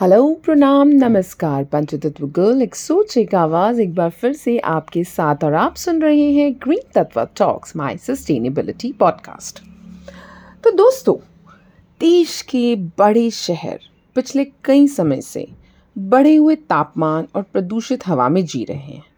[0.00, 5.44] Hello, प्रणाम, नमस्कार। पंचतत्व गर्ल एक सोच एक आवाज़ एक बार फिर से आपके साथ
[5.44, 9.60] और आप सुन रहे हैं ग्रीन तत्व टॉक्स माय सस्टेनेबिलिटी पॉडकास्ट
[10.64, 11.16] तो दोस्तों,
[12.00, 13.80] देश के बड़े शहर
[14.14, 15.46] पिछले कई समय से
[15.98, 19.09] बढ़े हुए तापमान और प्रदूषित हवा में जी रहे हैं।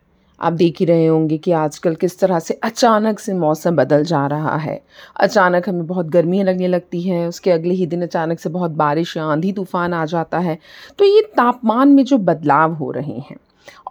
[0.42, 4.26] आप देख ही रहे होंगे कि आजकल किस तरह से अचानक से मौसम बदल जा
[4.26, 4.80] रहा है।
[5.16, 9.16] अचानक हमें बहुत गर्मी लगने लगती है, उसके अगले ही दिन अचानक से बहुत बारिश
[9.16, 10.58] या आंधी तूफ़ान आ जाता है।
[10.98, 13.36] तो ये तापमान में जो बदलाव हो रहे हैं,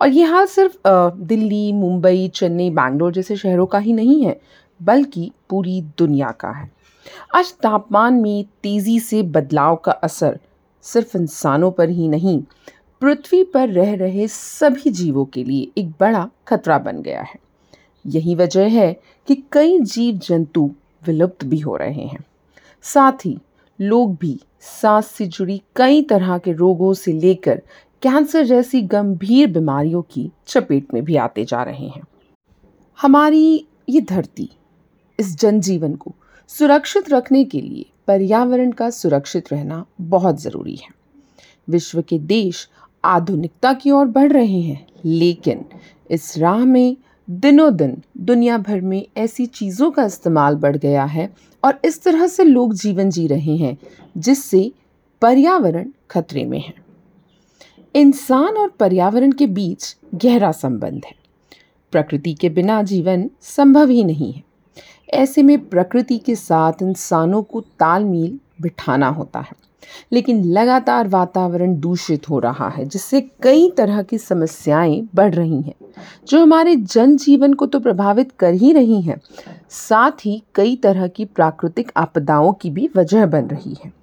[0.01, 4.39] और ये हाल सिर्फ़ दिल्ली, मुंबई, चेन्नई, बैंगलोर जैसे शहरों का ही नहीं है,
[4.79, 6.69] बल्कि पूरी दुनिया का है।
[7.35, 10.39] आज तापमान में तेज़ी से बदलाव का असर
[10.85, 12.41] सिर्फ़ इंसानों पर ही नहीं
[13.01, 17.39] पृथ्वी पर रह रहे सभी जीवों के लिए एक बड़ा खतरा बन गया है।
[18.05, 20.71] यही वजह है कि कई जीव जंतु
[21.07, 22.25] विलुप्त भी हो रहे हैं।
[22.81, 23.37] साथ ही
[23.81, 27.61] लोग भी सांस से जुड़ी कई तरह के रोगों से लेकर
[28.01, 32.03] कैंसर जैसी गंभीर बीमारियों की चपेट में भी आते जा रहे हैं।
[33.01, 34.49] हमारी ये धरती
[35.19, 36.15] इस जनजीवन को
[36.47, 40.89] सुरक्षित रखने के लिए पर्यावरण का सुरक्षित रहना बहुत ज़रूरी है।
[41.69, 42.69] विश्व के देश
[43.05, 45.65] आधुनिकता की ओर बढ़ रहे हैं। लेकिन
[46.11, 46.97] इस राह में
[47.29, 52.27] दिनों दिन दुनिया भर में ऐसी चीज़ों का इस्तेमाल बढ़ गया है और इस तरह
[52.27, 53.77] से लोग जीवन जी रहे हैं,
[54.17, 54.71] जिससे
[55.21, 56.73] पर्यावरण खतरे में है।
[57.95, 61.15] इंसान और पर्यावरण के बीच गहरा संबंध है।
[61.91, 64.43] प्रकृति के बिना जीवन संभव ही नहीं है।
[65.13, 69.70] ऐसे में प्रकृति के साथ इंसानों को तालमेल बिठाना होता है।
[70.11, 75.75] लेकिन लगातार वातावरण दूषित हो रहा है, जिससे कई तरह की समस्याएँ बढ़ रही हैं,
[76.27, 79.21] जो हमारे जनजीवन को तो प्रभावित कर ही रही हैं,
[79.69, 83.93] साथ ही कई तरह की प्राकृतिक आपदाओं की भी वजह बन रही है।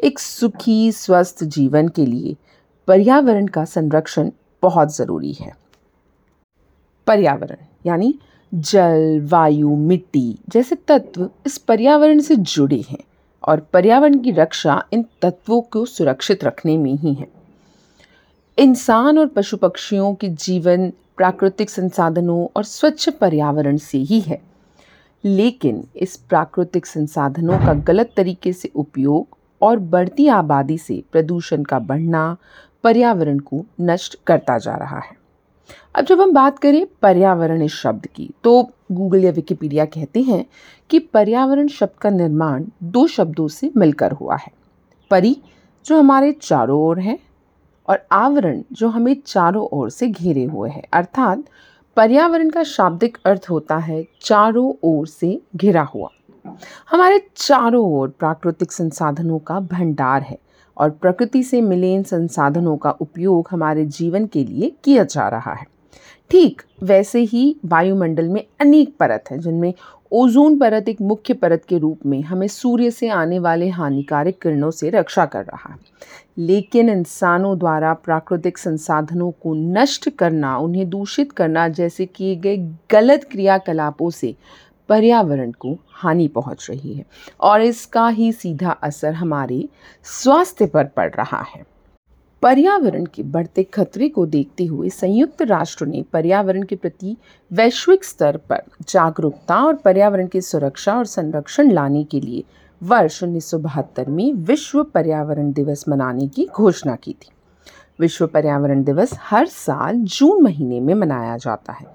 [0.00, 2.36] एक सुखी, स्वस्थ जीवन के लिए
[2.86, 4.30] पर्यावरण का संरक्षण
[4.62, 5.56] बहुत ज़रूरी है।
[7.06, 8.14] पर्यावरण, यानी
[8.54, 13.04] जल, वायु, मिट्टी जैसे तत्व इस पर्यावरण से जुड़े हैं।
[13.44, 17.28] और पर्यावरण की रक्षा इन तत्वों को सुरक्षित रखने में ही है।
[18.58, 24.42] इंसान और पशु पक्षियों के जीवन प्राकृतिक संसाधनों और स्वच्छ पर्यावरण से ही है।
[25.24, 29.26] लेकिन इस प्राकृतिक संसाधनों का गलत तरीके से उपयोग
[29.62, 32.36] और बढ़ती आबादी से प्रदूषण का बढ़ना
[32.84, 35.16] पर्यावरण को नष्ट करता जा रहा है।
[35.94, 40.46] अब जब हम बात करें पर्यावरण इस शब्द की तो गूगल या विकिपीडिया कहते हैं
[40.90, 44.52] कि पर्यावरण शब्द का निर्माण दो शब्दों से मिलकर हुआ है।
[45.10, 45.36] परी,
[45.86, 47.18] जो हमारे चारों ओर है,
[47.88, 51.42] और आवरण, जो हमें चारों ओर से घेरे हुए है। अर्थात,
[51.96, 56.08] पर्यावरण का शाब्दिक अर्थ होता है चारों ओर से घिरा हुआ।
[56.90, 60.38] हमारे चारों ओर प्राकृतिक संसाधनों का भंडार है,
[60.76, 65.54] और प्रकृति से मिले इन संसाधनों का उपयोग हमारे जीवन के लिए किया जा रहा
[65.54, 65.71] है।
[66.30, 69.74] ठीक, वैसे ही वायुमंडल में अनेक परत हैं, जिनमें
[70.12, 74.70] ओजोन परत एक मुख्य परत के रूप में हमें सूर्य से आने वाले हानिकारक किरणों
[74.70, 75.78] से रक्षा कर रहा है।
[76.38, 82.56] लेकिन इंसानों द्वारा प्राकृतिक संसाधनों को नष्ट करना, उन्हें दूषित करना जैसे किए गए
[82.90, 84.34] गलत क्रियाकलापों से
[84.88, 87.04] पर्यावरण को हानि पहुँच रही है
[87.40, 89.68] और इसका ही सीधा असर हमारे
[90.04, 91.71] स्वास्थ्य पर पड़ रहा है।
[92.42, 97.16] पर्यावरण के बढ़ते खतरे को देखते हुए संयुक्त राष्ट्र ने पर्यावरण के प्रति
[97.50, 102.42] वैश्विक स्तर पर जागरूकता और पर्यावरण की सुरक्षा और संरक्षण लाने के लिए
[102.82, 107.30] वर्ष उन्नीस सौ बहत्तर में विश्व पर्यावरण दिवस मनाने की घोषणा की थी।
[108.00, 111.86] विश्व पर्यावरण दिवस हर साल जून महीने में मनाया जाता है।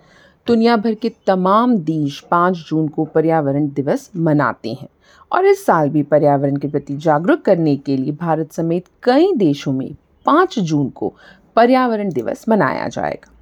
[0.48, 4.90] दुनिया भर के तमाम देश पाँच जून को पर्यावरण दिवस मनाते हैं
[5.32, 9.74] और इस साल भी पर्यावरण के प्रति जागरूक करने के लिए भारत समेत कई देशों
[9.74, 9.96] में
[10.28, 11.14] पाँच जून को
[11.56, 13.34] पर्यावरण दिवस मनाया जाएगा।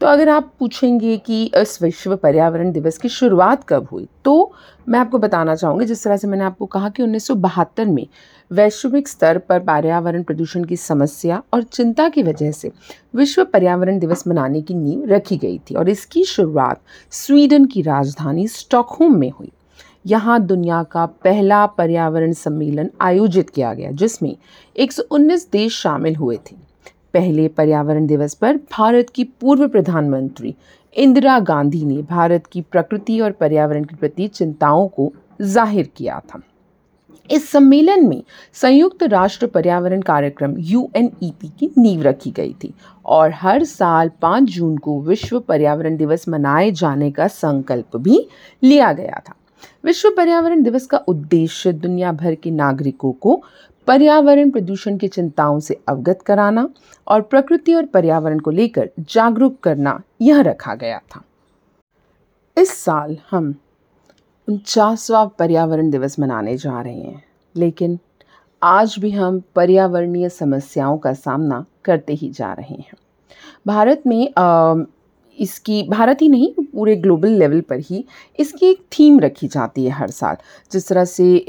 [0.00, 4.52] तो अगर आप पूछेंगे कि इस विश्व पर्यावरण दिवस की शुरुआत कब हुई तो
[4.86, 8.06] मैं आपको बताना चाहूँगी, जिस तरह से मैंने आपको कहा कि उन्नीस सौ बहत्तर में
[8.50, 12.70] वैश्विक स्तर पर पर्यावरण प्रदूषण की समस्या और चिंता की वजह से
[13.14, 16.80] विश्व पर्यावरण दिवस मनाने की नींव रखी गई थी और इसकी शुरुआत
[17.12, 19.52] स्वीडन की राजधानी स्टॉकहोम में हुई।
[20.08, 24.34] यहाँ दुनिया का पहला पर्यावरण सम्मेलन आयोजित किया गया, जिसमें
[24.76, 26.56] 119 देश शामिल हुए थे।
[27.14, 30.54] पहले पर्यावरण दिवस पर भारत की पूर्व प्रधानमंत्री
[30.96, 36.40] इंदिरा गांधी ने भारत की प्रकृति और पर्यावरण के प्रति चिंताओं को ज़ाहिर किया था।
[37.30, 38.22] इस सम्मेलन में
[38.56, 42.72] संयुक्त राष्ट्र पर्यावरण कार्यक्रम यूएनईपी की नींव रखी गई थी
[43.06, 48.26] और हर साल 5 जून को विश्व पर्यावरण दिवस मनाए जाने का संकल्प भी
[48.62, 49.34] लिया गया था।
[49.88, 53.42] विश्व पर्यावरण दिवस का उद्देश्य दुनिया भर के नागरिकों को
[53.86, 56.68] पर्यावरण प्रदूषण की चिंताओं से अवगत कराना
[57.06, 61.22] और प्रकृति और पर्यावरण को लेकर जागरूक करना यह रखा गया था।
[62.56, 63.54] इस साल हम
[64.48, 67.22] उनचासवा पर्यावरण दिवस मनाने जा रहे हैं,
[67.56, 67.98] लेकिन
[68.62, 72.96] आज भी हम पर्यावरणीय समस्याओं का सामना करते ही जा रहे हैं।
[73.66, 74.32] भारत में
[75.38, 78.04] इसकी, भारत ही नहीं, पूरे ग्लोबल लेवल पर ही
[78.38, 80.36] इसकी एक थीम रखी जाती है हर साल।
[80.72, 81.44] जिस तरह से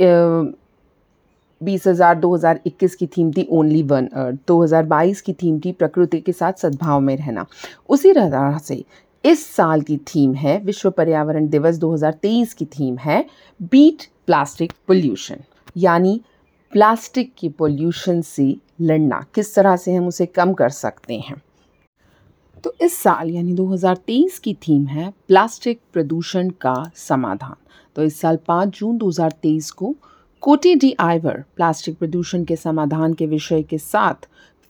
[1.61, 5.33] बीस हज़ार, दो हज़ार इक्कीस की थीम थी ओनली वन अर्थ दो हज़ार बाईस की
[5.33, 7.45] थीम थी प्रकृति के साथ सद्भाव में रहना।
[7.89, 8.83] उसी तरह से
[9.23, 13.23] इस साल की थीम है विश्व पर्यावरण दिवस 2023 की थीम है
[13.71, 15.43] बीट प्लास्टिक पोल्यूशन
[15.77, 16.19] यानी
[16.73, 21.41] प्लास्टिक की पोल्यूशन से लड़ना। किस तरह से हम उसे कम कर सकते हैं?
[22.63, 27.55] तो इस साल, यानी 2023 की थीम है प्लास्टिक प्रदूषण का समाधान।
[27.95, 29.95] तो इस साल 5 जून 2023 को
[30.41, 34.27] कोटी डी आइवर प्लास्टिक प्रदूषण के समाधान के विषय के साथ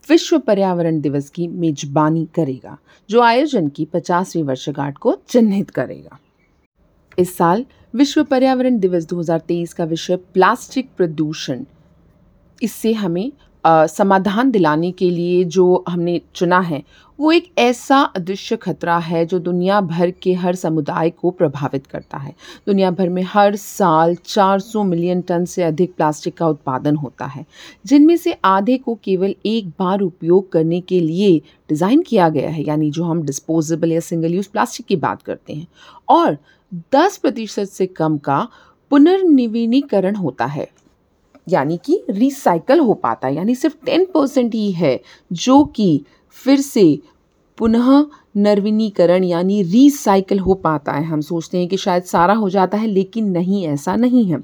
[0.09, 2.77] विश्व पर्यावरण दिवस की मेजबानी करेगा,
[3.09, 6.19] जो आयोजन की पचासवीं वर्षगांठ को चिन्हित करेगा।
[7.19, 7.65] इस साल
[7.95, 11.63] विश्व पर्यावरण दिवस 2023 का विषय प्लास्टिक प्रदूषण।
[12.61, 13.31] इससे हमें
[13.63, 16.83] समाधान दिलाने के लिए जो हमने चुना है,
[17.19, 22.17] वो एक ऐसा अदृश्य खतरा है जो दुनिया भर के हर समुदाय को प्रभावित करता
[22.17, 22.33] है।
[22.67, 27.45] दुनिया भर में हर साल 400 मिलियन टन से अधिक प्लास्टिक का उत्पादन होता है,
[27.85, 31.37] जिनमें से आधे को केवल एक बार उपयोग करने के लिए
[31.69, 35.53] डिज़ाइन किया गया है, यानी जो हम डिस्पोजेबल या सिंगल यूज़ प्लास्टिक की बात करते
[35.53, 35.67] हैं।
[36.09, 36.37] और
[36.91, 38.47] 10 प्रतिशत से कम का
[38.91, 40.67] पुनर्नवीनीकरण होता है।
[41.49, 44.99] यानी कि रिसाइकल हो पाता है। यानी सिर्फ़ टेन परसेंट ही है
[45.33, 46.01] जो कि
[46.37, 46.99] फिर से
[47.57, 48.05] पुनः
[48.37, 52.87] नवीनीकरण यानी रिसाइकल हो पाता है। हम सोचते हैं कि शायद सारा हो जाता है,
[52.87, 54.37] लेकिन नहीं, ऐसा नहीं है।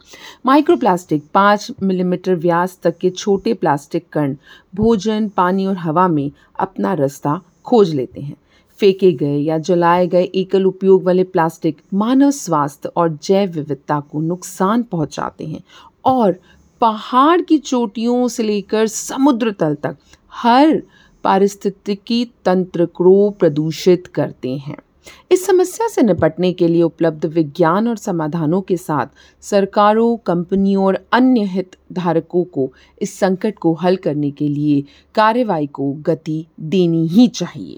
[0.45, 4.35] माइक्रोप्लास्टिक पाँच मिलीमीटर व्यास तक के छोटे प्लास्टिक कण
[4.75, 8.35] भोजन, पानी और हवा में अपना रास्ता खोज लेते हैं।
[8.79, 14.21] फेंके गए या जलाए गए एकल उपयोग वाले प्लास्टिक मानव स्वास्थ्य और जैव विविधता को
[14.21, 15.63] नुकसान पहुंचाते हैं
[16.05, 16.35] और
[16.85, 19.95] पहाड़ की चोटियों से लेकर समुद्र तल तक
[20.33, 20.81] हर
[21.23, 24.75] पारिस्थितिकी तंत्र को प्रदूषित करते हैं।
[25.31, 29.07] इस समस्या से निपटने के लिए उपलब्ध विज्ञान और समाधानों के साथ
[29.41, 32.71] सरकारों, कंपनियों और अन्य हितधारकों को
[33.01, 34.83] इस संकट को हल करने के लिए
[35.15, 37.77] कार्रवाई को गति देनी ही चाहिए।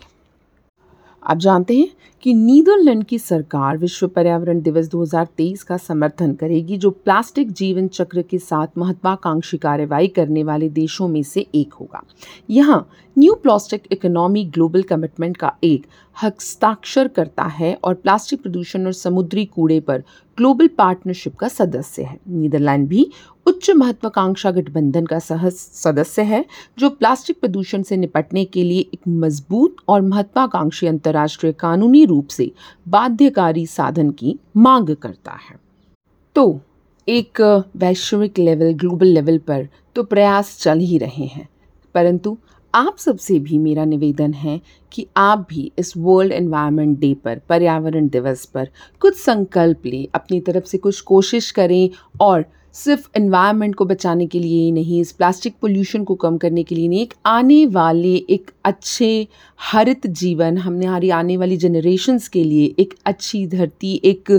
[1.27, 1.88] आप जानते हैं
[2.21, 8.21] कि नीदरलैंड की सरकार विश्व पर्यावरण दिवस 2023 का समर्थन करेगी, जो प्लास्टिक जीवन चक्र
[8.21, 12.03] के साथ महत्वाकांक्षी कार्रवाई करने वाले देशों में से एक होगा।
[12.50, 15.85] यहाँ new plastic economy global commitment का एक
[16.18, 20.03] हस्ताक्षर करता है और प्लास्टिक प्रदूषण और समुद्री कूड़े पर
[20.38, 23.10] ग्लोबल पार्टनरशिप का सदस्य है। नीदरलैंड भी
[23.45, 26.44] उच्च महत्वाकांक्षा गठबंधन का सह सदस्य है,
[26.78, 32.51] जो प्लास्टिक प्रदूषण से निपटने के लिए एक मज़बूत और महत्वाकांक्षी अंतर्राष्ट्रीय कानूनी रूप से
[32.88, 35.60] बाध्यकारी साधन की मांग करता है।
[36.36, 36.60] तो
[37.07, 37.42] एक
[37.78, 41.48] वैश्विक लेवल, ग्लोबल लेवल पर तो प्रयास चल ही रहे हैं,
[41.95, 42.38] परंतु
[42.74, 44.62] आप सबसे भी मेरा निवेदन है
[44.92, 48.69] कि आप भी इस वर्ल्ड एनवायरनमेंट डे पर, पर्यावरण दिवस पर
[49.00, 51.90] कुछ संकल्प लें, अपनी तरफ़ से कुछ कोशिश करें
[52.22, 52.46] और
[52.77, 56.75] सिर्फ़ एनवायरनमेंट को बचाने के लिए ही नहीं, इस प्लास्टिक पोल्यूशन को कम करने के
[56.75, 59.27] लिए नहीं, एक आने वाले, एक अच्छे
[59.59, 64.31] हरित जीवन, हमने हमारी आने वाली जनरेशन्स के लिए एक अच्छी धरती, एक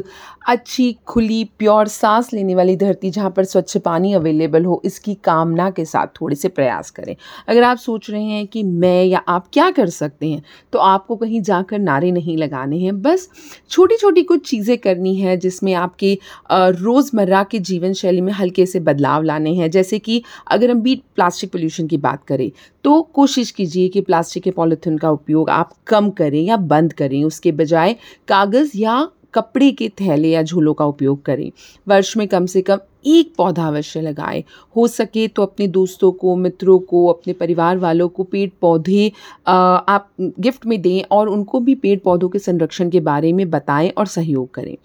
[0.49, 5.69] अच्छी खुली प्योर सांस लेने वाली धरती जहाँ पर स्वच्छ पानी अवेलेबल हो, इसकी कामना
[5.71, 7.15] के साथ थोड़े से प्रयास करें।
[7.49, 11.17] अगर आप सोच रहे हैं कि मैं या आप क्या कर सकते हैं तो आपको
[11.17, 13.29] कहीं जाकर नारे नहीं लगाने हैं। बस
[13.71, 16.17] छोटी छोटी कुछ चीज़ें करनी है जिसमें आपके
[16.53, 20.95] रोज़मर्रा के जीवन शैली में हल्के से बदलाव लाने हैं। जैसे कि अगर हम भी
[21.17, 22.51] प्लास्टिक पोल्यूशन की बात करें
[22.85, 27.23] तो कोशिश कीजिए कि प्लास्टिक के पॉलीथीन का उपयोग आप कम करें या बंद करें।
[27.25, 27.97] उसके बजाय
[28.29, 31.51] कागज़ या कपड़े के थैले या झूलों का उपयोग करें।
[31.89, 34.43] वर्ष में कम से कम एक पौधा अवश्य लगाएँ।
[34.77, 39.11] हो सके तो अपने दोस्तों को, मित्रों को, अपने परिवार वालों को पेड़ पौधे
[39.47, 43.89] आप गिफ्ट में दें और उनको भी पेड़ पौधों के संरक्षण के बारे में बताएँ
[43.91, 44.77] और सहयोग करें।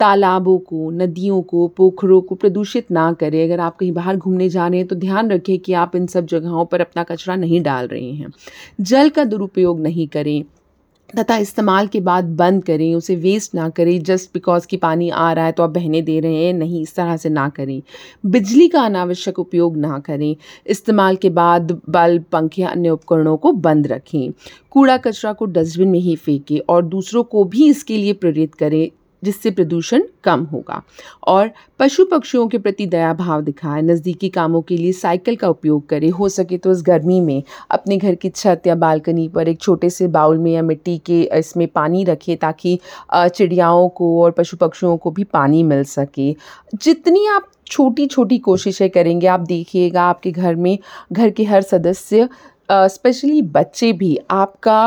[0.00, 4.66] तालाबों को, नदियों को, पोखरों को प्रदूषित ना करें। अगर आप कहीं बाहर घूमने जा
[4.68, 7.86] रहे हैं तो ध्यान रखें कि आप इन सब जगहों पर अपना कचरा नहीं डाल
[7.88, 8.32] रहे हैं।
[8.80, 10.42] जल का दुरुपयोग नहीं करें।
[11.18, 15.32] तथा इस्तेमाल के बाद बंद करें, उसे वेस्ट ना करें जस्ट बिकॉज़ कि पानी आ
[15.32, 17.82] रहा है तो आप बहने दे रहे हैं, नहीं, इस तरह से ना करें।
[18.26, 20.36] बिजली का अनावश्यक उपयोग ना करें।
[20.66, 24.32] इस्तेमाल के बाद बल्ब, पंखे, अन्य उपकरणों को बंद रखें।
[24.70, 28.90] कूड़ा कचरा को डस्टबिन में ही फेंकें और दूसरों को भी इसके लिए प्रेरित करें।
[29.26, 30.82] जिससे प्रदूषण कम होगा।
[31.24, 35.88] और पशु पक्षियों के प्रति दया भाव दिखाएँ, नज़दीकी कामों के लिए साइकिल का उपयोग
[35.88, 39.60] करें। हो सके तो इस गर्मी में अपने घर की छत या बालकनी पर एक
[39.60, 42.78] छोटे से बाउल में या मिट्टी के इसमें पानी रखें ताकि
[43.14, 46.34] चिड़ियाओं को और पशु पक्षियों को भी पानी मिल सके।
[46.74, 50.78] जितनी आप छोटी छोटी कोशिशें करेंगे, आप देखिएगा आपके घर में,
[51.12, 52.28] घर के हर सदस्य
[52.70, 54.78] स्पेशली बच्चे भी आपका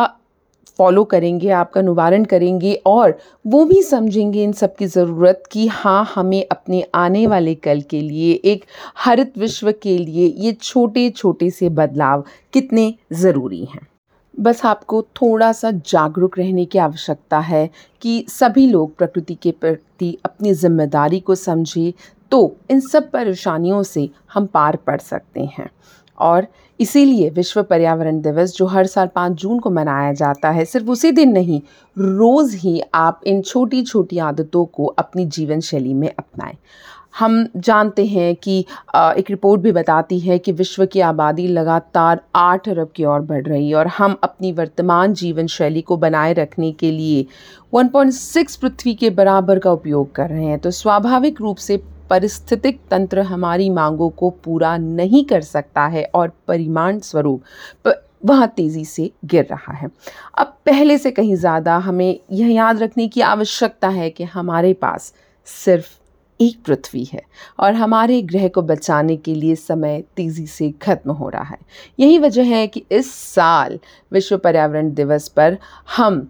[0.80, 6.12] फॉलो करेंगे, आपका निवारण करेंगे और वो भी समझेंगे इन सब की ज़रूरत कि हाँ
[6.16, 8.66] हमें अपने आने वाले कल के लिए, एक
[8.98, 13.88] हरित विश्व के लिए ये छोटे छोटे से बदलाव कितने ज़रूरी हैं।
[14.34, 17.70] बस आपको थोड़ा सा जागरूक रहने की आवश्यकता है
[18.02, 21.92] कि सभी लोग प्रकृति के प्रति अपनी ज़िम्मेदारी को समझें
[22.32, 25.70] तो इन सब परेशानियों से हम पार पड़ सकते हैं।
[26.20, 26.48] और
[26.80, 31.12] इसीलिए विश्व पर्यावरण दिवस जो हर साल पाँच जून को मनाया जाता है, सिर्फ़ उसी
[31.12, 31.62] दिन नहीं,
[31.98, 36.58] रोज़ ही आप इन छोटी छोटी आदतों को अपनी जीवन शैली में अपनाएँ।
[37.20, 42.70] हम जानते हैं कि एक रिपोर्ट भी बताती है कि विश्व की आबादी लगातार आठ
[42.70, 46.72] अरब की ओर बढ़ रही है और हम अपनी वर्तमान जीवन शैली को बनाए रखने
[46.72, 47.26] के लिए
[47.74, 53.22] 1.6 पृथ्वी के बराबर का उपयोग कर रहे हैं। तो स्वाभाविक रूप से परिस्थितिक तंत्र
[53.22, 57.94] हमारी मांगों को पूरा नहीं कर सकता है और परिमाण स्वरूप
[58.26, 59.88] वह तेज़ी से गिर रहा है।
[60.38, 65.14] अब पहले से कहीं ज़्यादा हमें यह याद रखने की आवश्यकता है कि हमारे पास
[65.48, 65.88] सिर्फ़
[66.40, 67.22] एक पृथ्वी है
[67.60, 71.58] और हमारे ग्रह को बचाने के लिए समय तेज़ी से खत्म हो रहा है।
[72.00, 73.80] यही वजह है कि इस साल
[74.12, 75.58] विश्व पर्यावरण दिवस पर
[75.98, 76.28] हम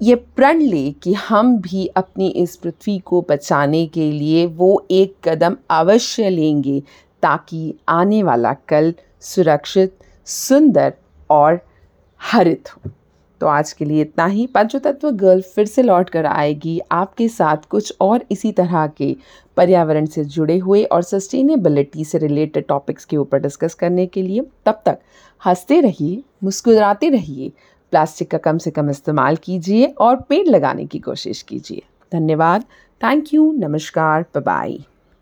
[0.00, 5.14] ये प्रण ले कि हम भी अपनी इस पृथ्वी को बचाने के लिए वो एक
[5.24, 6.80] कदम अवश्य लेंगे
[7.22, 10.94] ताकि आने वाला कल सुरक्षित, सुंदर
[11.30, 11.60] और
[12.20, 12.90] हरित हो।
[13.40, 17.56] तो आज के लिए इतना ही। पंचतत्व गर्ल फिर से लौट कर आएगी आपके साथ
[17.70, 19.16] कुछ और इसी तरह के
[19.56, 24.46] पर्यावरण से जुड़े हुए और सस्टेनेबिलिटी से रिलेटेड टॉपिक्स के ऊपर डिस्कस करने के लिए।
[24.66, 24.98] तब तक
[25.46, 27.52] हँसते रहिए, मुस्कुराते रहिए
[27.92, 31.82] प्लास्टिक का कम से कम इस्तेमाल कीजिए और पेड़ लगाने की कोशिश कीजिए।
[32.12, 32.62] धन्यवाद।
[33.00, 34.78] थैंक यू नमस्कार। बाय